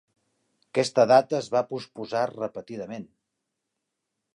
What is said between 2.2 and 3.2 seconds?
repetidament.